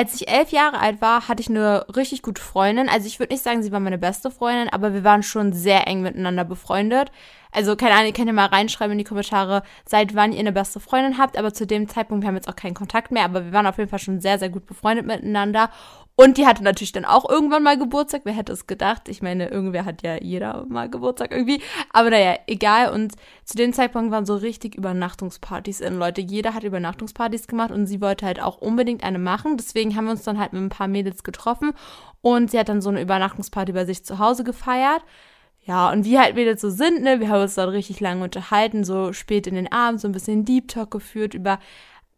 [0.00, 2.88] Als ich elf Jahre alt war, hatte ich eine richtig gute Freundin.
[2.88, 5.86] Also ich würde nicht sagen, sie war meine beste Freundin, aber wir waren schon sehr
[5.86, 7.12] eng miteinander befreundet.
[7.52, 10.52] Also keine Ahnung, ihr könnt ja mal reinschreiben in die Kommentare, seit wann ihr eine
[10.52, 11.36] beste Freundin habt.
[11.36, 13.76] Aber zu dem Zeitpunkt, wir haben jetzt auch keinen Kontakt mehr, aber wir waren auf
[13.76, 15.68] jeden Fall schon sehr, sehr gut befreundet miteinander.
[16.20, 18.20] Und die hatte natürlich dann auch irgendwann mal Geburtstag.
[18.24, 19.08] Wer hätte es gedacht?
[19.08, 21.62] Ich meine, irgendwer hat ja jeder mal Geburtstag irgendwie.
[21.94, 22.92] Aber naja, egal.
[22.92, 23.14] Und
[23.46, 26.20] zu dem Zeitpunkt waren so richtig Übernachtungspartys in Leute.
[26.20, 29.56] Jeder hat Übernachtungspartys gemacht und sie wollte halt auch unbedingt eine machen.
[29.56, 31.72] Deswegen haben wir uns dann halt mit ein paar Mädels getroffen
[32.20, 35.02] und sie hat dann so eine Übernachtungsparty bei sich zu Hause gefeiert.
[35.64, 38.84] Ja, und wie halt Mädels so sind, ne, wir haben uns dann richtig lange unterhalten,
[38.84, 41.58] so spät in den Abend, so ein bisschen Deep Talk geführt über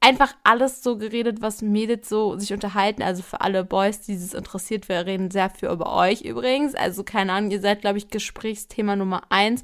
[0.03, 3.03] einfach alles so geredet, was Mädels so sich unterhalten.
[3.03, 6.75] Also für alle Boys, die dieses interessiert, wir reden sehr viel über euch übrigens.
[6.75, 9.62] Also keine Ahnung, ihr seid, glaube ich, Gesprächsthema Nummer eins.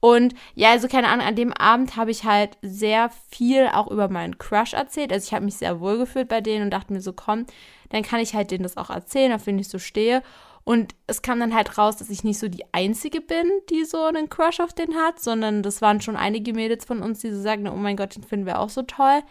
[0.00, 4.08] Und ja, also keine Ahnung, an dem Abend habe ich halt sehr viel auch über
[4.08, 5.12] meinen Crush erzählt.
[5.12, 7.46] Also ich habe mich sehr wohl gefühlt bei denen und dachte mir so, komm,
[7.88, 10.22] dann kann ich halt denen das auch erzählen, auf wen ich so stehe.
[10.64, 14.04] Und es kam dann halt raus, dass ich nicht so die Einzige bin, die so
[14.04, 17.40] einen Crush auf den hat, sondern das waren schon einige Mädels von uns, die so
[17.40, 19.22] sagen, oh mein Gott, den finden wir auch so toll.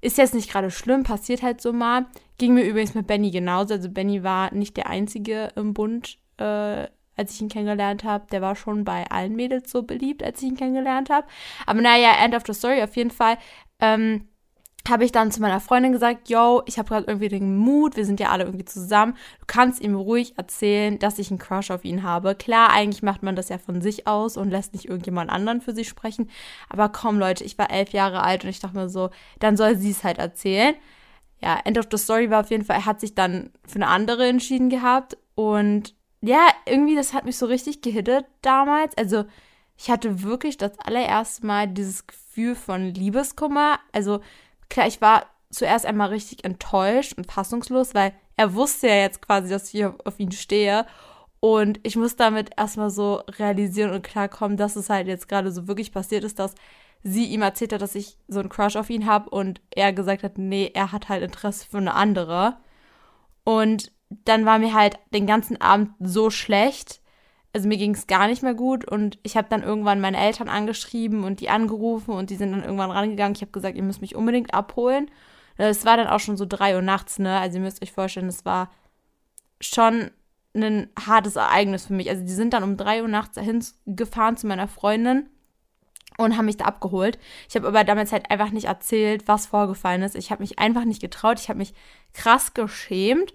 [0.00, 2.06] Ist jetzt nicht gerade schlimm, passiert halt so mal.
[2.38, 3.74] Ging mir übrigens mit Benny genauso.
[3.74, 6.86] Also Benny war nicht der Einzige im Bund, äh,
[7.16, 8.26] als ich ihn kennengelernt habe.
[8.30, 11.26] Der war schon bei allen Mädels so beliebt, als ich ihn kennengelernt habe.
[11.66, 13.38] Aber naja, end of the story auf jeden Fall.
[13.80, 14.28] Ähm,
[14.88, 18.04] habe ich dann zu meiner Freundin gesagt, yo, ich habe gerade irgendwie den Mut, wir
[18.04, 19.14] sind ja alle irgendwie zusammen.
[19.40, 22.34] Du kannst ihm ruhig erzählen, dass ich einen Crush auf ihn habe.
[22.34, 25.74] Klar, eigentlich macht man das ja von sich aus und lässt nicht irgendjemand anderen für
[25.74, 26.30] sich sprechen.
[26.68, 29.76] Aber komm, Leute, ich war elf Jahre alt und ich dachte mir so, dann soll
[29.76, 30.74] sie es halt erzählen.
[31.40, 33.88] Ja, End of the Story war auf jeden Fall, er hat sich dann für eine
[33.88, 35.16] andere entschieden gehabt.
[35.34, 38.96] Und ja, irgendwie, das hat mich so richtig gehittet damals.
[38.96, 39.24] Also,
[39.76, 43.78] ich hatte wirklich das allererste Mal dieses Gefühl von Liebeskummer.
[43.92, 44.20] Also,
[44.68, 49.48] klar, ich war zuerst einmal richtig enttäuscht und fassungslos, weil er wusste ja jetzt quasi,
[49.48, 50.86] dass ich auf ihn stehe.
[51.40, 55.68] Und ich muss damit erstmal so realisieren und klarkommen, dass es halt jetzt gerade so
[55.68, 56.54] wirklich passiert ist, dass
[57.02, 60.24] sie ihm erzählt hat, dass ich so einen Crush auf ihn habe und er gesagt
[60.24, 62.56] hat, nee, er hat halt Interesse für eine andere.
[63.44, 67.00] Und dann war mir halt den ganzen Abend so schlecht,
[67.52, 70.48] also mir ging es gar nicht mehr gut und ich habe dann irgendwann meine Eltern
[70.48, 73.34] angeschrieben und die angerufen und die sind dann irgendwann rangegangen.
[73.34, 75.10] Ich habe gesagt, ihr müsst mich unbedingt abholen.
[75.56, 77.38] Es war dann auch schon so drei Uhr nachts, ne?
[77.40, 78.70] Also ihr müsst euch vorstellen, es war
[79.60, 80.10] schon
[80.54, 82.08] ein hartes Ereignis für mich.
[82.08, 85.28] Also die sind dann um drei Uhr nachts dahin gefahren zu meiner Freundin
[86.16, 87.18] und haben mich da abgeholt.
[87.48, 90.16] Ich habe aber damals halt einfach nicht erzählt, was vorgefallen ist.
[90.16, 91.40] Ich habe mich einfach nicht getraut.
[91.40, 91.74] Ich habe mich
[92.12, 93.34] krass geschämt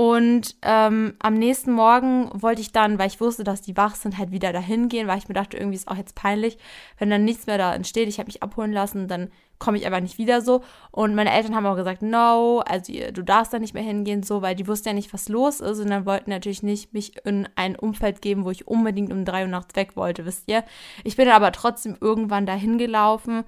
[0.00, 4.16] und ähm, am nächsten Morgen wollte ich dann, weil ich wusste, dass die wach sind,
[4.16, 6.56] halt wieder dahin gehen, weil ich mir dachte, irgendwie ist auch jetzt peinlich,
[6.96, 8.08] wenn dann nichts mehr da entsteht.
[8.08, 9.28] Ich habe mich abholen lassen, dann
[9.58, 10.62] komme ich einfach nicht wieder so.
[10.90, 14.40] Und meine Eltern haben auch gesagt, no, also du darfst da nicht mehr hingehen, so,
[14.40, 15.80] weil die wussten ja nicht, was los ist.
[15.80, 19.42] Und dann wollten natürlich nicht mich in ein Umfeld geben, wo ich unbedingt um drei
[19.42, 20.64] Uhr nachts weg wollte, wisst ihr.
[21.04, 23.44] Ich bin aber trotzdem irgendwann dahin gelaufen,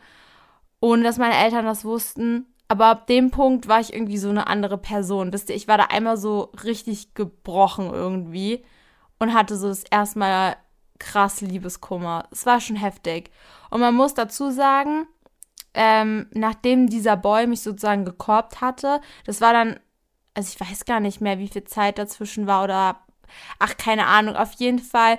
[0.83, 2.52] ohne dass meine Eltern das wussten.
[2.69, 5.33] Aber ab dem Punkt war ich irgendwie so eine andere Person.
[5.33, 8.65] Wisst ihr, ich war da einmal so richtig gebrochen irgendwie
[9.19, 10.57] und hatte so das erste Mal
[10.99, 12.25] krass Liebeskummer.
[12.31, 13.31] Es war schon heftig.
[13.71, 15.07] Und man muss dazu sagen,
[15.75, 19.81] ähm, nachdem dieser Boy mich sozusagen gekorbt hatte, das war dann,
[20.35, 23.01] also ich weiß gar nicht mehr, wie viel Zeit dazwischen war oder,
[23.59, 25.19] ach, keine Ahnung, auf jeden Fall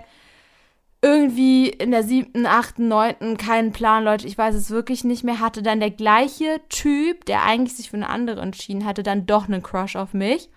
[1.03, 5.41] irgendwie in der siebten, achten, neunten, keinen Plan, Leute, ich weiß es wirklich nicht mehr,
[5.41, 9.47] hatte dann der gleiche Typ, der eigentlich sich für eine andere entschieden hatte, dann doch
[9.47, 10.49] einen Crush auf mich.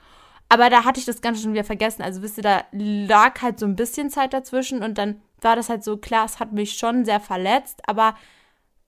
[0.49, 2.03] Aber da hatte ich das Ganze schon wieder vergessen.
[2.03, 5.69] Also wisst ihr, da lag halt so ein bisschen Zeit dazwischen und dann war das
[5.69, 8.15] halt so, klar, es hat mich schon sehr verletzt, aber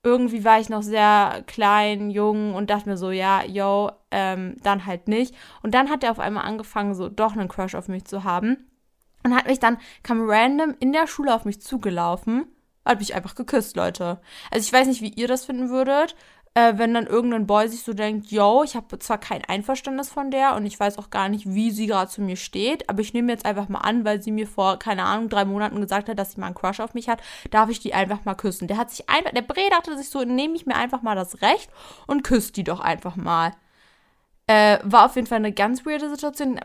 [0.04, 4.86] irgendwie war ich noch sehr klein, jung und dachte mir so, ja, yo, ähm, dann
[4.86, 5.34] halt nicht.
[5.64, 8.68] Und dann hat er auf einmal angefangen, so doch einen Crush auf mich zu haben.
[9.24, 12.46] Und hat mich dann, kam random in der Schule auf mich zugelaufen,
[12.84, 14.20] hat mich einfach geküsst, Leute.
[14.50, 16.14] Also ich weiß nicht, wie ihr das finden würdet
[16.58, 20.30] äh, wenn dann irgendein Boy sich so denkt, yo, ich habe zwar kein Einverständnis von
[20.30, 23.14] der und ich weiß auch gar nicht, wie sie gerade zu mir steht, aber ich
[23.14, 26.18] nehme jetzt einfach mal an, weil sie mir vor, keine Ahnung, drei Monaten gesagt hat,
[26.18, 28.66] dass sie mal einen Crush auf mich hat, darf ich die einfach mal küssen.
[28.66, 31.42] Der hat sich einfach, der Bre dachte sich so, nehme ich mir einfach mal das
[31.42, 31.70] Recht
[32.06, 33.52] und küsst die doch einfach mal.
[34.48, 36.58] Äh, war auf jeden Fall eine ganz weirde Situation.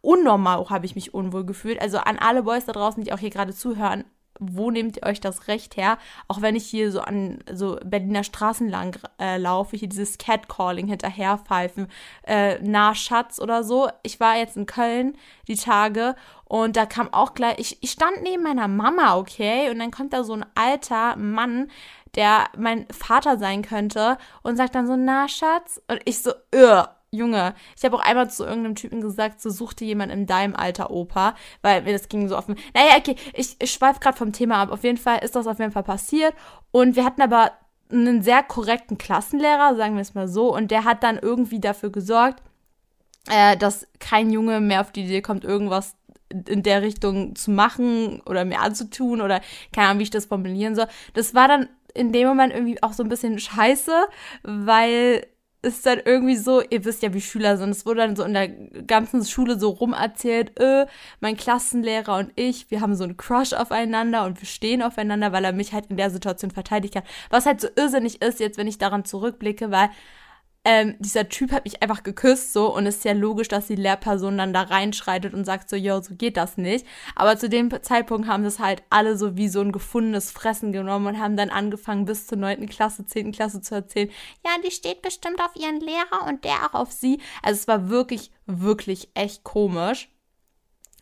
[0.00, 1.80] Unnormal habe ich mich unwohl gefühlt.
[1.80, 4.04] Also an alle Boys da draußen, die auch hier gerade zuhören,
[4.38, 5.98] wo nehmt ihr euch das Recht her?
[6.28, 10.88] Auch wenn ich hier so an so Berliner Straßen lang äh, laufe, hier dieses Catcalling
[10.88, 11.88] hinterherpfeifen,
[12.26, 13.88] äh, nah Schatz oder so.
[14.02, 15.16] Ich war jetzt in Köln
[15.48, 16.14] die Tage
[16.44, 20.12] und da kam auch gleich, ich, ich stand neben meiner Mama, okay, und dann kommt
[20.12, 21.70] da so ein alter Mann,
[22.14, 26.88] der mein Vater sein könnte und sagt dann so, na Schatz, und ich so, Ugh.
[27.16, 30.90] Junge, ich habe auch einmal zu irgendeinem Typen gesagt, so suchte jemand in deinem Alter
[30.90, 32.56] Opa, weil mir das ging so offen.
[32.74, 34.70] Naja, okay, ich, ich schweife gerade vom Thema ab.
[34.70, 36.34] Auf jeden Fall ist das auf jeden Fall passiert.
[36.70, 37.52] Und wir hatten aber
[37.90, 41.90] einen sehr korrekten Klassenlehrer, sagen wir es mal so, und der hat dann irgendwie dafür
[41.90, 42.42] gesorgt,
[43.28, 45.96] äh, dass kein Junge mehr auf die Idee kommt, irgendwas
[46.28, 49.40] in der Richtung zu machen oder mehr anzutun oder
[49.72, 50.88] keine Ahnung, wie ich das formulieren soll.
[51.14, 53.92] Das war dann in dem Moment irgendwie auch so ein bisschen scheiße,
[54.42, 55.26] weil
[55.66, 57.70] ist dann irgendwie so, ihr wisst ja, wie Schüler sind.
[57.70, 60.86] Es wurde dann so in der ganzen Schule so rumerzählt, äh,
[61.20, 65.44] mein Klassenlehrer und ich, wir haben so einen Crush aufeinander und wir stehen aufeinander, weil
[65.44, 67.04] er mich halt in der Situation verteidigt hat.
[67.30, 69.90] Was halt so irrsinnig ist, jetzt, wenn ich daran zurückblicke, weil
[70.68, 73.76] ähm, dieser Typ hat mich einfach geküsst so und es ist ja logisch, dass die
[73.76, 76.84] Lehrperson dann da reinschreitet und sagt so, yo, so geht das nicht.
[77.14, 81.06] Aber zu dem Zeitpunkt haben das halt alle so wie so ein gefundenes Fressen genommen
[81.06, 84.10] und haben dann angefangen bis zur neunten Klasse, zehnten Klasse zu erzählen,
[84.44, 87.20] ja, die steht bestimmt auf ihren Lehrer und der auch auf sie.
[87.44, 90.08] Also es war wirklich, wirklich echt komisch.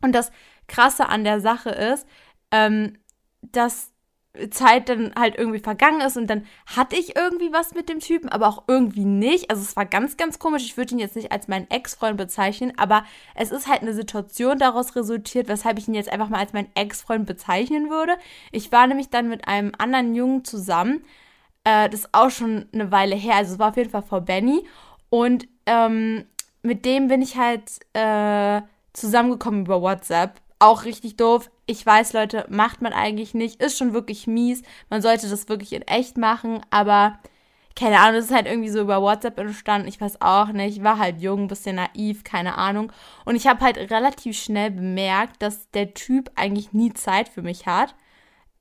[0.02, 0.30] Und das
[0.66, 2.06] Krasse an der Sache ist,
[2.50, 2.98] ähm,
[3.40, 3.93] dass
[4.50, 8.28] Zeit dann halt irgendwie vergangen ist und dann hatte ich irgendwie was mit dem Typen,
[8.28, 9.50] aber auch irgendwie nicht.
[9.50, 10.64] Also es war ganz, ganz komisch.
[10.64, 13.04] Ich würde ihn jetzt nicht als meinen Ex-Freund bezeichnen, aber
[13.36, 16.70] es ist halt eine Situation daraus resultiert, weshalb ich ihn jetzt einfach mal als meinen
[16.74, 18.14] Ex-Freund bezeichnen würde.
[18.50, 21.04] Ich war nämlich dann mit einem anderen Jungen zusammen.
[21.62, 23.36] Äh, das ist auch schon eine Weile her.
[23.36, 24.66] Also es war auf jeden Fall vor Benny.
[25.10, 26.24] Und ähm,
[26.62, 28.62] mit dem bin ich halt äh,
[28.94, 31.50] zusammengekommen über WhatsApp auch richtig doof.
[31.66, 33.62] Ich weiß, Leute, macht man eigentlich nicht.
[33.62, 34.62] Ist schon wirklich mies.
[34.90, 37.18] Man sollte das wirklich in echt machen, aber
[37.76, 39.88] keine Ahnung, das ist halt irgendwie so über WhatsApp entstanden.
[39.88, 40.76] Ich weiß auch nicht.
[40.76, 42.92] Ich war halt jung, bisschen naiv, keine Ahnung.
[43.24, 47.66] Und ich habe halt relativ schnell bemerkt, dass der Typ eigentlich nie Zeit für mich
[47.66, 47.94] hat.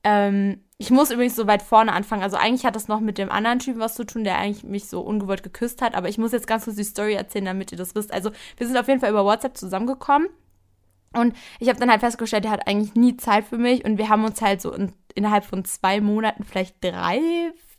[0.04, 2.24] Ähm, ich muss übrigens so weit vorne anfangen.
[2.24, 4.88] Also eigentlich hat das noch mit dem anderen Typen was zu tun, der eigentlich mich
[4.88, 5.94] so ungewollt geküsst hat.
[5.96, 8.12] Aber ich muss jetzt ganz kurz die Story erzählen, damit ihr das wisst.
[8.12, 10.28] Also wir sind auf jeden Fall über WhatsApp zusammengekommen.
[11.14, 14.10] Und ich habe dann halt festgestellt, er hat eigentlich nie Zeit für mich und wir
[14.10, 17.20] haben uns halt so in, innerhalb von zwei Monaten vielleicht drei,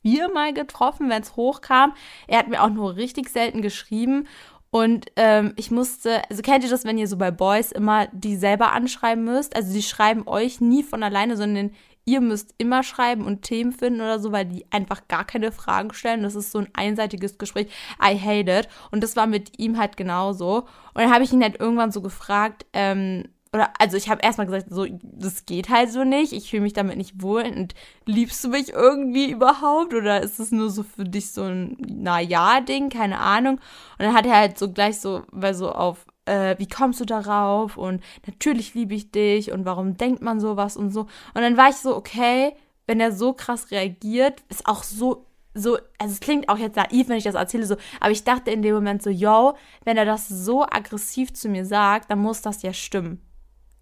[0.02, 1.94] viermal getroffen, wenn es hochkam.
[2.28, 4.26] Er hat mir auch nur richtig selten geschrieben
[4.74, 8.34] und ähm, ich musste, also kennt ihr das, wenn ihr so bei Boys immer die
[8.34, 9.54] selber anschreiben müsst?
[9.54, 11.70] Also die schreiben euch nie von alleine, sondern
[12.04, 15.92] ihr müsst immer schreiben und Themen finden oder so, weil die einfach gar keine Fragen
[15.94, 16.22] stellen.
[16.22, 17.68] Das ist so ein einseitiges Gespräch.
[18.02, 18.68] I hate it.
[18.90, 20.58] Und das war mit ihm halt genauso.
[20.58, 23.24] Und dann habe ich ihn halt irgendwann so gefragt, ähm,
[23.54, 26.72] oder also ich habe erstmal gesagt, so, das geht halt so nicht, ich fühle mich
[26.72, 27.72] damit nicht wohl und
[28.04, 32.88] liebst du mich irgendwie überhaupt oder ist es nur so für dich so ein Na-Ja-Ding,
[32.90, 33.54] keine Ahnung.
[33.54, 37.04] Und dann hat er halt so gleich so, weil so auf äh, wie kommst du
[37.04, 37.76] darauf?
[37.76, 41.00] Und natürlich liebe ich dich und warum denkt man sowas und so.
[41.00, 42.54] Und dann war ich so, okay,
[42.86, 47.08] wenn er so krass reagiert, ist auch so, so, also es klingt auch jetzt naiv,
[47.08, 49.54] wenn ich das erzähle, so, aber ich dachte in dem Moment so, yo,
[49.84, 53.20] wenn er das so aggressiv zu mir sagt, dann muss das ja stimmen.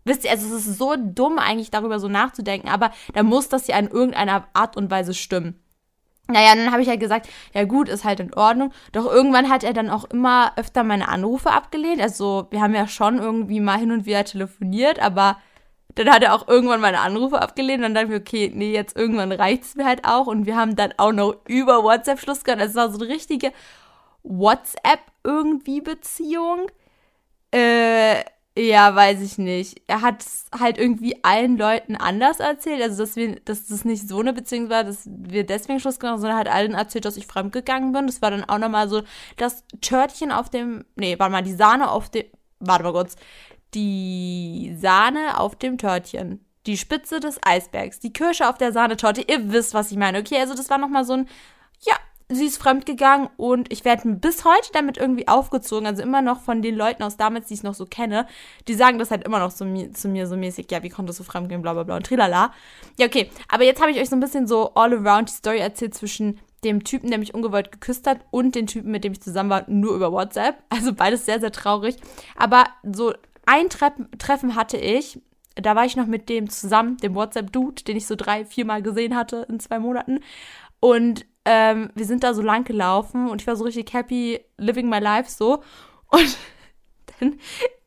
[0.04, 3.68] Wisst ihr, also es ist so dumm eigentlich darüber so nachzudenken, aber da muss das
[3.68, 5.61] ja in irgendeiner Art und Weise stimmen.
[6.28, 8.72] Naja, dann habe ich halt gesagt, ja gut, ist halt in Ordnung.
[8.92, 12.00] Doch irgendwann hat er dann auch immer öfter meine Anrufe abgelehnt.
[12.00, 15.38] Also wir haben ja schon irgendwie mal hin und wieder telefoniert, aber
[15.94, 17.84] dann hat er auch irgendwann meine Anrufe abgelehnt.
[17.84, 20.26] Und dann dachte ich okay, nee, jetzt irgendwann reicht es mir halt auch.
[20.26, 22.62] Und wir haben dann auch noch über WhatsApp Schluss gehabt.
[22.62, 23.52] Es war so eine richtige
[24.22, 26.70] WhatsApp irgendwie Beziehung.
[27.50, 28.21] Äh,
[28.56, 29.82] ja, weiß ich nicht.
[29.86, 32.82] Er hat es halt irgendwie allen Leuten anders erzählt.
[32.82, 36.14] Also, dass wir, dass das nicht so eine Beziehung war, dass wir deswegen Schluss gemacht
[36.14, 38.06] haben, sondern hat allen erzählt, dass ich fremdgegangen bin.
[38.06, 39.02] Das war dann auch nochmal so
[39.36, 42.24] das Törtchen auf dem, nee, warte mal, die Sahne auf dem,
[42.60, 43.16] warte mal kurz,
[43.74, 46.44] die Sahne auf dem Törtchen.
[46.66, 49.22] die Spitze des Eisbergs, die Kirsche auf der Sahnetorte.
[49.22, 50.18] Ihr wisst, was ich meine.
[50.20, 51.28] Okay, also das war nochmal so ein,
[51.80, 51.94] ja,
[52.34, 55.86] sie ist fremdgegangen und ich werde bis heute damit irgendwie aufgezogen.
[55.86, 58.26] Also immer noch von den Leuten aus damals, die ich noch so kenne,
[58.68, 61.20] die sagen das halt immer noch zu mir, zu mir so mäßig, ja, wie konntest
[61.20, 62.52] du fremdgehen, bla bla bla und trilala.
[62.98, 65.58] Ja, okay, aber jetzt habe ich euch so ein bisschen so all around die Story
[65.58, 69.20] erzählt zwischen dem Typen, der mich ungewollt geküsst hat und den Typen, mit dem ich
[69.20, 70.62] zusammen war, nur über WhatsApp.
[70.68, 71.96] Also beides sehr, sehr traurig.
[72.36, 73.12] Aber so
[73.46, 75.20] ein Treffen hatte ich
[75.56, 79.16] da war ich noch mit dem zusammen, dem WhatsApp-Dude, den ich so drei, viermal gesehen
[79.16, 80.20] hatte in zwei Monaten.
[80.80, 84.88] Und ähm, wir sind da so lang gelaufen und ich war so richtig happy, living
[84.88, 85.62] my life so.
[86.08, 86.36] Und
[87.20, 87.38] dann,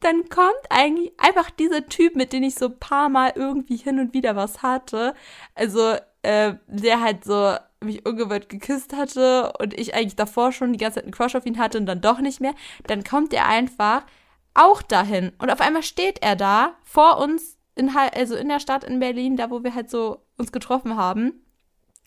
[0.02, 4.00] dann kommt eigentlich einfach dieser Typ, mit dem ich so ein paar Mal irgendwie hin
[4.00, 5.14] und wieder was hatte.
[5.54, 10.80] Also, äh, der halt so mich ungewollt geküsst hatte und ich eigentlich davor schon die
[10.80, 12.56] ganze Zeit einen Crush auf ihn hatte und dann doch nicht mehr.
[12.88, 14.06] Dann kommt er einfach
[14.54, 15.34] auch dahin.
[15.38, 19.38] Und auf einmal steht er da vor uns in, also in der Stadt in Berlin,
[19.38, 21.45] da wo wir halt so uns getroffen haben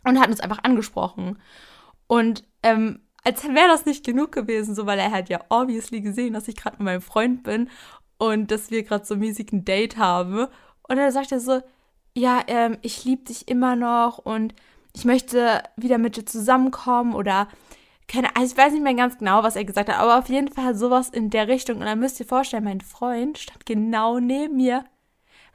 [0.09, 1.39] und hat uns einfach angesprochen.
[2.07, 6.33] Und ähm, als wäre das nicht genug gewesen, so weil er halt ja obviously gesehen,
[6.33, 7.69] dass ich gerade mit meinem Freund bin
[8.17, 10.47] und dass wir gerade so mäßig ein Date haben.
[10.89, 11.61] Und dann sagt er so,
[12.17, 14.55] ja, ähm, ich liebe dich immer noch und
[14.95, 17.49] ich möchte wieder mit dir zusammenkommen oder
[18.09, 20.75] keine, ich weiß nicht mehr ganz genau, was er gesagt hat, aber auf jeden Fall
[20.75, 21.79] sowas in der Richtung.
[21.79, 24.85] Und dann müsst ihr vorstellen, mein Freund stand genau neben mir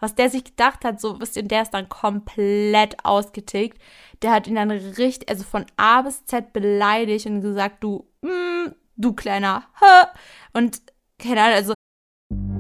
[0.04, 3.82] was der sich gedacht hat, so wisst ihr, der ist dann komplett ausgetickt.
[4.22, 8.74] Der hat ihn dann richtig, also von A bis Z beleidigt und gesagt, du, mm,
[8.98, 10.08] du kleiner, hä?
[10.52, 10.82] Und
[11.18, 11.74] keine Ahnung, also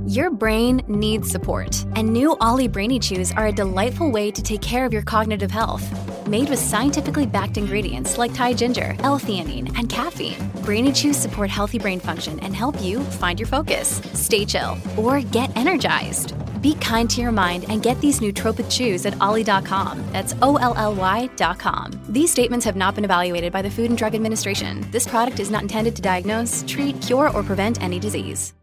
[0.05, 4.62] Your brain needs support, and new Ollie Brainy Chews are a delightful way to take
[4.62, 5.83] care of your cognitive health.
[6.27, 11.79] Made with scientifically backed ingredients like Thai ginger, L-theanine, and caffeine, Brainy Chews support healthy
[11.79, 16.33] brain function and help you find your focus, stay chill, or get energized.
[16.63, 20.01] Be kind to your mind and get these nootropic shoes at ollie.com.
[20.13, 21.91] That's O L L Y.com.
[22.08, 24.89] These statements have not been evaluated by the Food and Drug Administration.
[24.91, 28.53] This product is not intended to diagnose, treat, cure, or prevent any disease.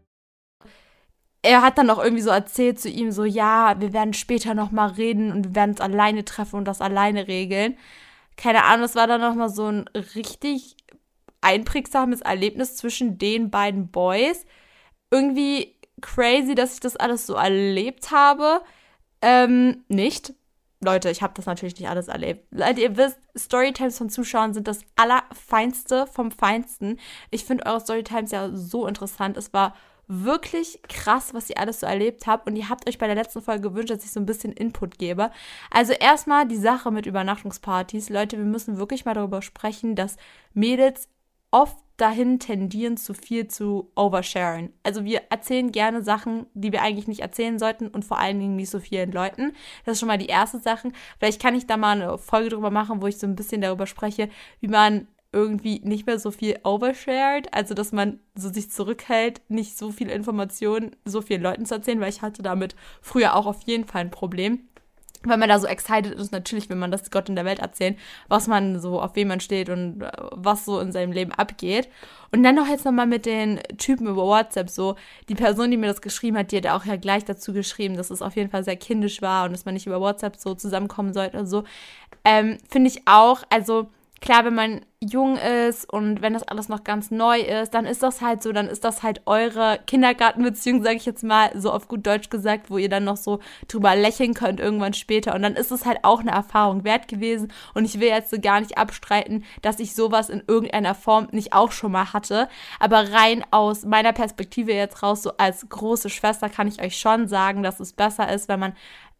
[1.43, 4.71] Er hat dann noch irgendwie so erzählt zu ihm so, ja, wir werden später noch
[4.71, 7.77] mal reden und wir werden uns alleine treffen und das alleine regeln.
[8.35, 10.75] Keine Ahnung, es war dann noch mal so ein richtig
[11.41, 14.45] einprägsames Erlebnis zwischen den beiden Boys.
[15.11, 18.61] Irgendwie crazy, dass ich das alles so erlebt habe.
[19.21, 20.33] Ähm, nicht.
[20.83, 22.47] Leute, ich habe das natürlich nicht alles erlebt.
[22.51, 26.99] Leute, ihr wisst, Storytimes von Zuschauern sind das Allerfeinste vom Feinsten.
[27.29, 29.37] Ich finde eure Storytimes ja so interessant.
[29.37, 29.75] Es war
[30.07, 32.47] wirklich krass, was ihr alles so erlebt habt.
[32.47, 34.97] Und ihr habt euch bei der letzten Folge gewünscht, dass ich so ein bisschen Input
[34.97, 35.31] gebe.
[35.69, 38.09] Also erstmal die Sache mit Übernachtungspartys.
[38.09, 40.17] Leute, wir müssen wirklich mal darüber sprechen, dass
[40.53, 41.07] Mädels
[41.51, 44.73] oft dahin tendieren, zu viel zu oversharen.
[44.83, 48.55] Also wir erzählen gerne Sachen, die wir eigentlich nicht erzählen sollten und vor allen Dingen
[48.55, 49.53] nicht so vielen Leuten.
[49.85, 50.91] Das ist schon mal die erste Sache.
[51.19, 53.85] Vielleicht kann ich da mal eine Folge drüber machen, wo ich so ein bisschen darüber
[53.85, 54.29] spreche,
[54.59, 59.77] wie man irgendwie nicht mehr so viel overshared, also dass man so sich zurückhält, nicht
[59.77, 63.61] so viel Informationen so vielen Leuten zu erzählen, weil ich hatte damit früher auch auf
[63.63, 64.67] jeden Fall ein Problem
[65.23, 67.97] weil man da so excited ist, natürlich will man das Gott in der Welt erzählen,
[68.27, 71.89] was man so, auf wem man steht und äh, was so in seinem Leben abgeht.
[72.31, 74.95] Und dann noch jetzt nochmal mit den Typen über WhatsApp, so,
[75.29, 78.09] die Person, die mir das geschrieben hat, die hat auch ja gleich dazu geschrieben, dass
[78.09, 81.13] es auf jeden Fall sehr kindisch war und dass man nicht über WhatsApp so zusammenkommen
[81.13, 81.63] sollte und so.
[82.23, 83.89] Ähm, Finde ich auch, also,
[84.21, 88.03] klar, wenn man jung ist und wenn das alles noch ganz neu ist, dann ist
[88.03, 91.87] das halt so, dann ist das halt eure Kindergartenbeziehung, sage ich jetzt mal, so auf
[91.87, 95.33] gut Deutsch gesagt, wo ihr dann noch so drüber lächeln könnt irgendwann später.
[95.33, 97.51] Und dann ist es halt auch eine Erfahrung wert gewesen.
[97.73, 101.53] Und ich will jetzt so gar nicht abstreiten, dass ich sowas in irgendeiner Form nicht
[101.53, 102.47] auch schon mal hatte.
[102.79, 107.27] Aber rein aus meiner Perspektive jetzt raus, so als große Schwester, kann ich euch schon
[107.27, 108.73] sagen, dass es besser ist, wenn man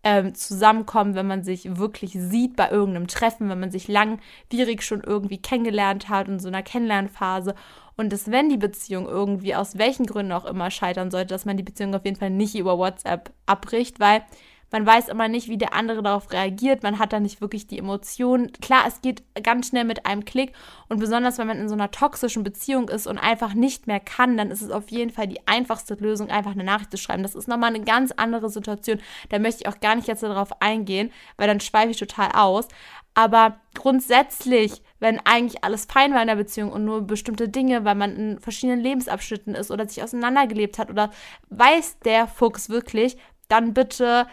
[0.03, 5.01] ähm, zusammenkommen, wenn man sich wirklich sieht bei irgendeinem Treffen, wenn man sich langwierig schon
[5.01, 7.55] irgendwie kennengelernt hat in so einer Kennenlernphase.
[7.97, 11.57] Und dass wenn die Beziehung irgendwie aus welchen Gründen auch immer scheitern sollte, dass man
[11.57, 14.23] die Beziehung auf jeden Fall nicht über WhatsApp abbricht, weil
[14.71, 16.81] man weiß immer nicht, wie der andere darauf reagiert.
[16.81, 18.53] Man hat da nicht wirklich die Emotionen.
[18.53, 20.53] Klar, es geht ganz schnell mit einem Klick.
[20.87, 24.37] Und besonders, wenn man in so einer toxischen Beziehung ist und einfach nicht mehr kann,
[24.37, 27.21] dann ist es auf jeden Fall die einfachste Lösung, einfach eine Nachricht zu schreiben.
[27.21, 28.99] Das ist nochmal eine ganz andere Situation.
[29.29, 32.69] Da möchte ich auch gar nicht jetzt darauf eingehen, weil dann schweife ich total aus.
[33.13, 37.95] Aber grundsätzlich, wenn eigentlich alles fein war in der Beziehung und nur bestimmte Dinge, weil
[37.95, 41.11] man in verschiedenen Lebensabschnitten ist oder sich auseinandergelebt hat oder
[41.49, 43.17] weiß der Fuchs wirklich,
[43.49, 44.27] dann bitte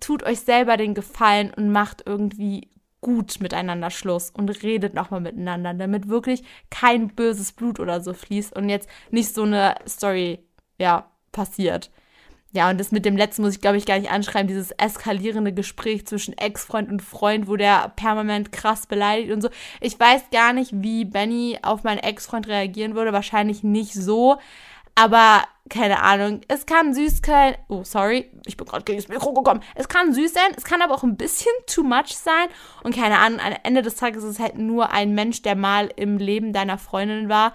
[0.00, 2.68] tut euch selber den Gefallen und macht irgendwie
[3.00, 8.56] gut miteinander Schluss und redet nochmal miteinander, damit wirklich kein böses Blut oder so fließt
[8.56, 10.40] und jetzt nicht so eine Story,
[10.78, 11.90] ja, passiert.
[12.52, 15.52] ja, und das mit dem letzten muss ich, glaube ich, gar nicht anschreiben, dieses eskalierende
[15.52, 19.50] Gespräch zwischen Ex-Freund und Freund, wo der permanent krass beleidigt und so.
[19.80, 23.12] Ich weiß gar nicht, wie Benny auf meinen Ex-Freund reagieren würde.
[23.12, 24.38] Wahrscheinlich nicht so.
[24.98, 27.54] Aber keine Ahnung, es kann süß sein.
[27.68, 29.62] Oh, sorry, ich bin gerade gegen das Mikro gekommen.
[29.76, 32.48] Es kann süß sein, es kann aber auch ein bisschen too much sein.
[32.82, 35.88] Und keine Ahnung, am Ende des Tages ist es halt nur ein Mensch, der mal
[35.94, 37.52] im Leben deiner Freundin war.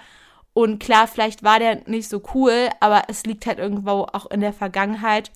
[0.53, 4.39] Und klar, vielleicht war der nicht so cool, aber es liegt halt irgendwo auch in
[4.39, 5.29] der Vergangenheit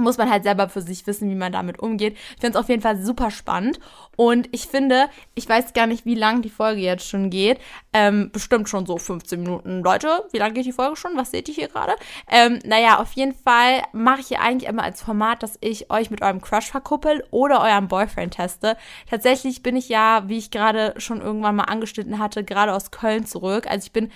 [0.00, 2.16] muss man halt selber für sich wissen, wie man damit umgeht.
[2.34, 3.80] Ich finde es auf jeden Fall super spannend.
[4.16, 7.58] Und ich finde, ich weiß gar nicht, wie lang die Folge jetzt schon geht.
[7.92, 9.82] Ähm, bestimmt schon so 15 Minuten.
[9.82, 11.16] Leute, wie lange geht die Folge schon?
[11.16, 11.94] Was seht ihr hier gerade?
[12.30, 16.10] Ähm, naja, auf jeden Fall mache ich hier eigentlich immer als Format, dass ich euch
[16.10, 18.76] mit eurem Crush verkuppel oder eurem Boyfriend teste.
[19.08, 23.26] Tatsächlich bin ich ja, wie ich gerade schon irgendwann mal angeschnitten hatte, gerade aus Köln
[23.26, 23.66] zurück.
[23.66, 24.10] Also ich bin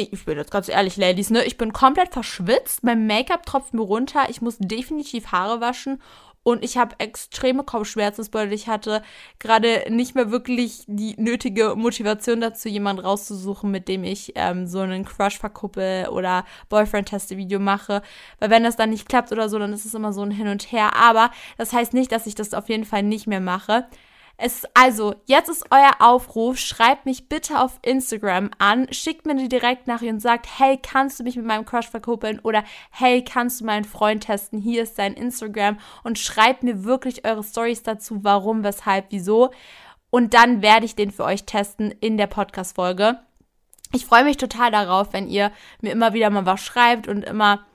[0.00, 1.44] ich bin jetzt ganz ehrlich, Ladies, ne?
[1.44, 2.84] Ich bin komplett verschwitzt.
[2.84, 4.26] Mein Make-up tropft mir runter.
[4.28, 6.00] Ich muss definitiv Haare waschen.
[6.42, 9.02] Und ich habe extreme Kopfschmerzen, weil ich hatte
[9.38, 14.78] gerade nicht mehr wirklich die nötige Motivation dazu, jemanden rauszusuchen, mit dem ich ähm, so
[14.78, 18.00] einen Crush verkuppel oder Boyfriend-Teste-Video mache.
[18.38, 20.48] Weil wenn das dann nicht klappt oder so, dann ist es immer so ein Hin
[20.48, 20.96] und Her.
[20.96, 23.86] Aber das heißt nicht, dass ich das auf jeden Fall nicht mehr mache.
[24.40, 26.58] Es, also, jetzt ist euer Aufruf.
[26.58, 28.86] Schreibt mich bitte auf Instagram an.
[28.92, 32.38] Schickt mir eine Direktnachricht und sagt, hey, kannst du mich mit meinem Crush verkuppeln?
[32.44, 34.60] Oder hey, kannst du meinen Freund testen?
[34.60, 35.78] Hier ist sein Instagram.
[36.04, 38.22] Und schreibt mir wirklich eure Stories dazu.
[38.22, 39.50] Warum, weshalb, wieso.
[40.10, 43.18] Und dann werde ich den für euch testen in der Podcast-Folge.
[43.92, 47.66] Ich freue mich total darauf, wenn ihr mir immer wieder mal was schreibt und immer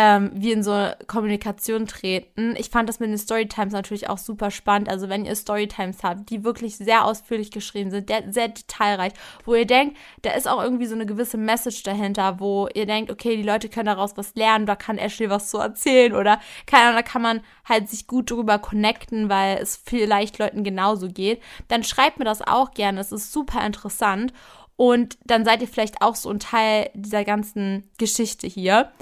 [0.00, 2.54] ähm, wir in so Kommunikation treten.
[2.56, 4.88] Ich fand das mit den Storytimes natürlich auch super spannend.
[4.88, 9.12] Also wenn ihr Storytimes habt, die wirklich sehr ausführlich geschrieben sind, sehr detailreich,
[9.44, 13.10] wo ihr denkt, da ist auch irgendwie so eine gewisse Message dahinter, wo ihr denkt,
[13.10, 16.84] okay, die Leute können daraus was lernen, da kann Ashley was zu erzählen oder keine
[16.84, 21.42] Ahnung, da kann man halt sich gut drüber connecten, weil es vielleicht Leuten genauso geht,
[21.66, 23.00] dann schreibt mir das auch gerne.
[23.00, 24.32] Es ist super interessant.
[24.76, 28.92] Und dann seid ihr vielleicht auch so ein Teil dieser ganzen Geschichte hier.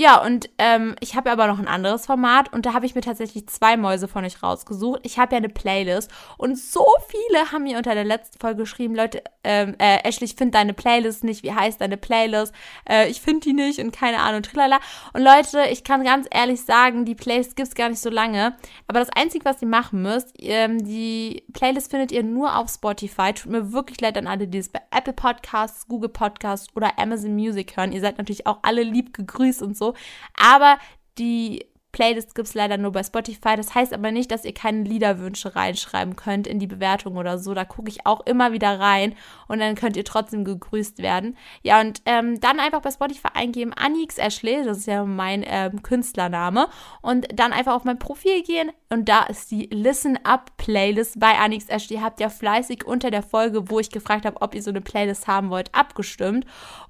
[0.00, 3.02] Ja, und ähm, ich habe aber noch ein anderes Format und da habe ich mir
[3.02, 5.00] tatsächlich zwei Mäuse von euch rausgesucht.
[5.02, 8.94] Ich habe ja eine Playlist und so viele haben mir unter der letzten Folge geschrieben,
[8.94, 12.54] Leute, ähm, äh, Ashley, ich finde deine Playlist nicht, wie heißt deine Playlist?
[12.88, 14.80] Äh, ich finde die nicht und keine Ahnung, tralala.
[15.12, 18.56] Und Leute, ich kann ganz ehrlich sagen, die Playlist gibt es gar nicht so lange,
[18.88, 23.34] aber das Einzige, was ihr machen müsst, ähm, die Playlist findet ihr nur auf Spotify.
[23.34, 27.34] Tut mir wirklich leid an alle, die es bei Apple Podcasts, Google Podcasts oder Amazon
[27.34, 27.92] Music hören.
[27.92, 29.89] Ihr seid natürlich auch alle lieb gegrüßt und so.
[30.36, 30.78] Aber
[31.18, 33.56] die Playlist gibt es leider nur bei Spotify.
[33.56, 37.54] Das heißt aber nicht, dass ihr keine Liederwünsche reinschreiben könnt in die Bewertung oder so.
[37.54, 39.14] Da gucke ich auch immer wieder rein
[39.48, 41.36] und dann könnt ihr trotzdem gegrüßt werden.
[41.62, 45.82] Ja, und ähm, dann einfach bei Spotify eingeben, Anix Ashley, das ist ja mein ähm,
[45.82, 46.68] Künstlername,
[47.02, 51.38] und dann einfach auf mein Profil gehen und da ist die Listen Up Playlist bei
[51.38, 51.98] Anix Ashley.
[51.98, 55.28] Habt ihr fleißig unter der Folge, wo ich gefragt habe, ob ihr so eine Playlist
[55.28, 56.44] haben wollt, abgestimmt.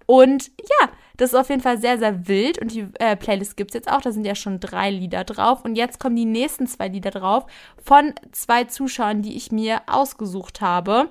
[0.07, 2.59] Und ja, das ist auf jeden Fall sehr, sehr wild.
[2.59, 4.01] Und die äh, Playlist gibt es jetzt auch.
[4.01, 5.63] Da sind ja schon drei Lieder drauf.
[5.63, 7.45] Und jetzt kommen die nächsten zwei Lieder drauf
[7.83, 11.11] von zwei Zuschauern, die ich mir ausgesucht habe.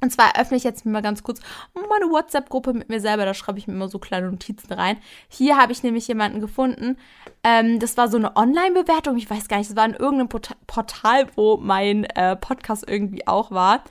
[0.00, 1.40] Und zwar öffne ich jetzt mal ganz kurz
[1.74, 3.24] meine WhatsApp-Gruppe mit mir selber.
[3.24, 4.98] Da schreibe ich mir immer so kleine Notizen rein.
[5.28, 6.98] Hier habe ich nämlich jemanden gefunden.
[7.42, 9.16] Ähm, das war so eine Online-Bewertung.
[9.16, 10.28] Ich weiß gar nicht, das war in irgendeinem
[10.66, 13.82] Portal, wo mein äh, Podcast irgendwie auch war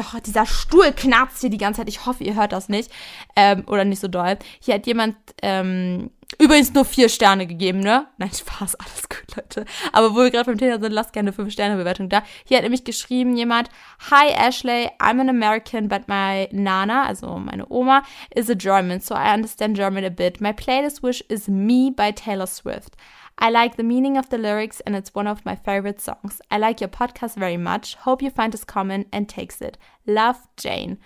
[0.00, 1.88] oh, dieser Stuhl knarzt hier die ganze Zeit.
[1.88, 2.90] Ich hoffe, ihr hört das nicht.
[3.36, 4.38] Ähm, oder nicht so doll.
[4.60, 8.06] Hier hat jemand ähm, übrigens nur vier Sterne gegeben, ne?
[8.18, 9.64] Nein, Spaß, alles gut, Leute.
[9.92, 12.22] Aber wo wir gerade beim Thema sind, lasst gerne fünf Sterne Bewertung da.
[12.44, 13.68] Hier hat nämlich geschrieben jemand,
[14.10, 18.02] Hi Ashley, I'm an American, but my Nana, also meine Oma,
[18.34, 20.40] is a German, so I understand German a bit.
[20.40, 22.96] My playlist wish is Me by Taylor Swift.
[23.42, 26.42] I like the meaning of the lyrics and it's one of my favorite songs.
[26.50, 27.94] I like your podcast very much.
[27.94, 29.78] Hope you find this common and takes it.
[30.06, 30.98] Love Jane.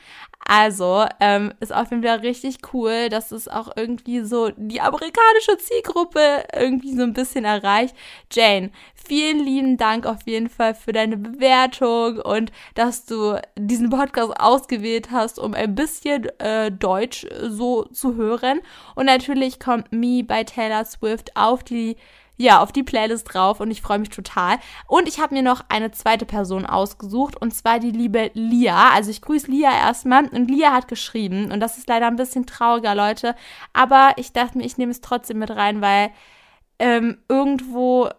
[0.47, 5.57] Also, ähm, ist auf jeden Fall richtig cool, dass es auch irgendwie so die amerikanische
[5.59, 7.97] Zielgruppe irgendwie so ein bisschen erreicht.
[8.31, 14.39] Jane, vielen lieben Dank auf jeden Fall für deine Bewertung und dass du diesen Podcast
[14.39, 18.61] ausgewählt hast, um ein bisschen äh, Deutsch so zu hören.
[18.95, 21.97] Und natürlich kommt Me bei Taylor Swift auf die
[22.37, 24.59] ja, auf die Playlist drauf und ich freue mich total.
[24.89, 28.91] Und ich habe mir noch eine zweite Person ausgesucht und zwar die liebe Lia.
[28.91, 32.47] Also ich grüße Lia erstmal und Lia hat geschrieben und das ist leider ein bisschen
[32.47, 33.37] trauriger, Leute.
[33.73, 36.11] Aber ich dachte mir, ich nehme es trotzdem mit rein, weil
[36.79, 38.11] ähm, irgendwo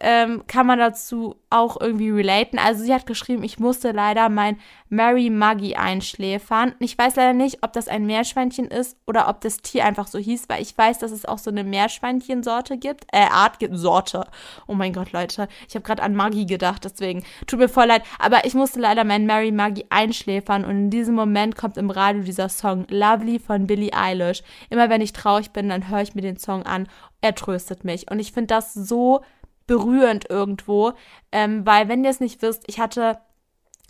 [0.00, 2.58] ähm, kann man dazu auch irgendwie relaten.
[2.58, 6.74] Also sie hat geschrieben, ich musste leider mein Mary Muggy einschläfern.
[6.80, 10.18] Ich weiß leider nicht, ob das ein Meerschweinchen ist oder ob das Tier einfach so
[10.18, 13.06] hieß, weil ich weiß, dass es auch so eine Meerschweinchensorte gibt.
[13.12, 14.26] Äh, Art gibt, Sorte.
[14.66, 15.48] Oh mein Gott, Leute.
[15.68, 18.02] Ich habe gerade an Maggie gedacht, deswegen tut mir voll leid.
[18.18, 22.22] Aber ich musste leider mein Mary Muggy einschläfern und in diesem Moment kommt im Radio
[22.22, 24.42] dieser Song Lovely von Billie Eilish.
[24.68, 26.86] Immer wenn ich traurig bin, dann höre ich mir den Song an.
[27.22, 28.10] Er tröstet mich.
[28.10, 29.22] Und ich finde das so
[29.66, 30.92] berührend irgendwo,
[31.32, 33.18] ähm, weil wenn ihr es nicht wisst, ich hatte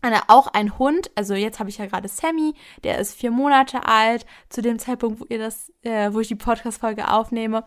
[0.03, 3.87] eine, auch einen Hund, also jetzt habe ich ja gerade Sammy, der ist vier Monate
[3.87, 7.65] alt, zu dem Zeitpunkt, wo ihr das, äh, wo ich die Podcast-Folge aufnehme.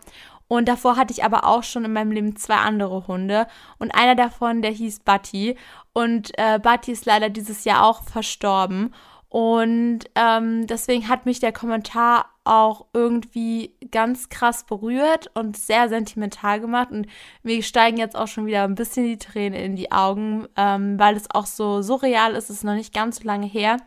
[0.48, 3.46] Und davor hatte ich aber auch schon in meinem Leben zwei andere Hunde.
[3.78, 5.56] Und einer davon, der hieß Buddy.
[5.92, 8.92] Und äh, Buddy ist leider dieses Jahr auch verstorben.
[9.28, 16.60] Und ähm, deswegen hat mich der Kommentar auch irgendwie ganz krass berührt und sehr sentimental
[16.60, 16.90] gemacht.
[16.90, 17.06] Und
[17.42, 21.16] mir steigen jetzt auch schon wieder ein bisschen die Tränen in die Augen, ähm, weil
[21.16, 22.50] es auch so surreal ist.
[22.50, 23.78] Es ist noch nicht ganz so lange her.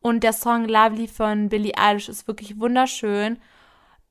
[0.00, 3.38] Und der Song Lovely von Billie Eilish ist wirklich wunderschön.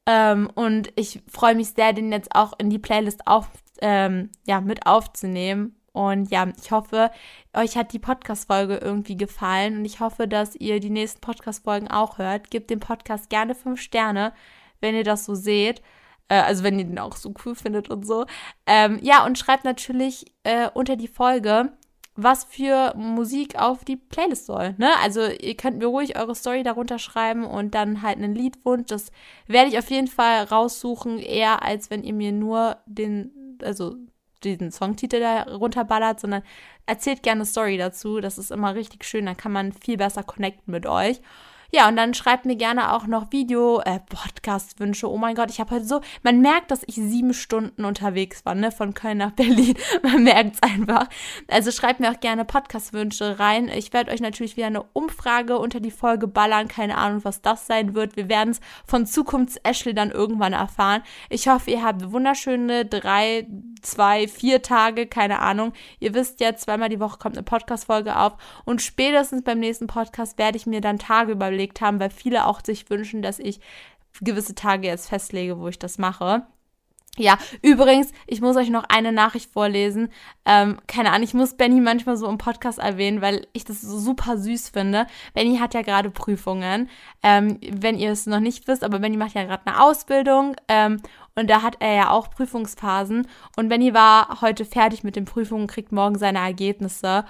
[0.06, 3.48] Ähm, und ich freue mich sehr, den jetzt auch in die Playlist auf,
[3.82, 5.76] ähm, ja, mit aufzunehmen.
[5.94, 7.12] Und ja, ich hoffe,
[7.54, 12.18] euch hat die Podcast-Folge irgendwie gefallen und ich hoffe, dass ihr die nächsten Podcast-Folgen auch
[12.18, 12.50] hört.
[12.50, 14.34] Gebt dem Podcast gerne fünf Sterne,
[14.84, 15.82] wenn ihr das so seht.
[16.28, 18.26] Äh, also wenn ihr den auch so cool findet und so.
[18.68, 21.72] Ähm, ja, und schreibt natürlich äh, unter die Folge,
[22.16, 24.76] was für Musik auf die Playlist soll.
[24.78, 24.92] Ne?
[25.02, 28.86] Also ihr könnt mir ruhig eure Story darunter schreiben und dann halt einen Liedwunsch.
[28.88, 29.12] Das
[29.48, 33.96] werde ich auf jeden Fall raussuchen, eher als wenn ihr mir nur den, also
[34.44, 36.44] diesen Songtitel da runterballert, sondern
[36.86, 38.20] erzählt gerne eine Story dazu.
[38.20, 41.20] Das ist immer richtig schön, dann kann man viel besser connecten mit euch.
[41.76, 45.10] Ja, und dann schreibt mir gerne auch noch Video, äh, Podcast-Wünsche.
[45.10, 48.54] Oh mein Gott, ich habe heute so, man merkt, dass ich sieben Stunden unterwegs war,
[48.54, 49.74] ne, von Köln nach Berlin.
[50.04, 51.10] man merkt es einfach.
[51.48, 53.70] Also schreibt mir auch gerne Podcast-Wünsche rein.
[53.70, 56.68] Ich werde euch natürlich wieder eine Umfrage unter die Folge ballern.
[56.68, 58.18] Keine Ahnung, was das sein wird.
[58.18, 61.02] Wir werden es von Zukunfts-Ashley dann irgendwann erfahren.
[61.32, 63.48] Ich hoffe, ihr habt wunderschöne drei,
[63.82, 65.74] zwei, vier Tage, keine Ahnung.
[66.00, 68.34] Ihr wisst ja, zweimal die Woche kommt eine Podcast-Folge auf
[68.64, 72.46] und spätestens beim nächsten Podcast werde ich mir dann Tage überlegen, festgelegt haben, weil viele
[72.46, 73.60] auch sich wünschen, dass ich
[74.22, 76.44] gewisse Tage jetzt festlege, wo ich das mache.
[77.16, 80.10] Ja, übrigens, ich muss euch noch eine Nachricht vorlesen.
[80.46, 84.00] Ähm, keine Ahnung, ich muss Benny manchmal so im Podcast erwähnen, weil ich das so
[84.00, 85.06] super süß finde.
[85.36, 86.90] Benny hat ja gerade Prüfungen,
[87.22, 91.02] ähm, wenn ihr es noch nicht wisst, aber Benny macht ja gerade eine Ausbildung ähm,
[91.36, 93.28] und da hat er ja auch Prüfungsphasen.
[93.58, 97.26] Und Benny war heute fertig mit den Prüfungen, kriegt morgen seine Ergebnisse.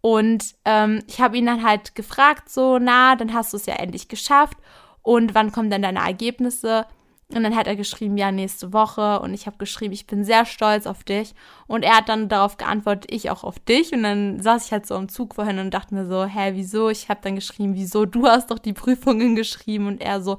[0.00, 3.74] Und ähm, ich habe ihn dann halt gefragt, so, na, dann hast du es ja
[3.74, 4.56] endlich geschafft.
[5.02, 6.86] Und wann kommen denn deine Ergebnisse?
[7.34, 9.20] Und dann hat er geschrieben, ja, nächste Woche.
[9.20, 11.34] Und ich habe geschrieben, ich bin sehr stolz auf dich.
[11.66, 13.92] Und er hat dann darauf geantwortet, ich auch auf dich.
[13.92, 16.88] Und dann saß ich halt so im Zug vorhin und dachte mir so, hä, wieso?
[16.88, 18.06] Ich habe dann geschrieben, wieso?
[18.06, 19.88] Du hast doch die Prüfungen geschrieben.
[19.88, 20.38] Und er so,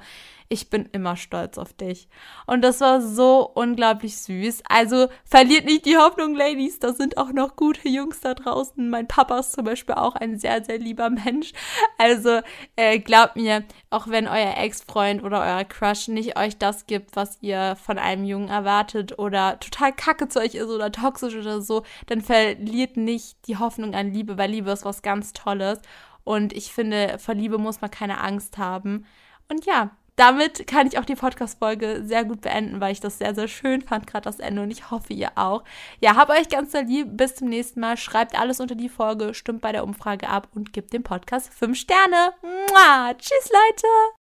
[0.51, 2.09] ich bin immer stolz auf dich.
[2.47, 4.63] Und das war so unglaublich süß.
[4.67, 6.79] Also verliert nicht die Hoffnung, Ladies.
[6.79, 8.89] Da sind auch noch gute Jungs da draußen.
[8.89, 11.53] Mein Papa ist zum Beispiel auch ein sehr, sehr lieber Mensch.
[11.99, 12.41] Also
[12.75, 17.38] äh, glaubt mir, auch wenn euer Ex-Freund oder euer Crush nicht euch das gibt, was
[17.41, 21.83] ihr von einem Jungen erwartet oder total kacke zu euch ist oder toxisch oder so,
[22.07, 25.79] dann verliert nicht die Hoffnung an Liebe, weil Liebe ist was ganz Tolles.
[26.23, 29.05] Und ich finde, vor Liebe muss man keine Angst haben.
[29.47, 33.34] Und ja, damit kann ich auch die Podcast-Folge sehr gut beenden, weil ich das sehr,
[33.34, 34.62] sehr schön fand, gerade das Ende.
[34.62, 35.63] Und ich hoffe, ihr auch.
[36.01, 37.08] Ja, habt euch ganz lieb.
[37.15, 37.95] Bis zum nächsten Mal.
[37.95, 41.77] Schreibt alles unter die Folge, stimmt bei der Umfrage ab und gebt dem Podcast 5
[41.77, 42.34] Sterne.
[42.41, 43.13] Mua.
[43.13, 43.88] Tschüss, Leute.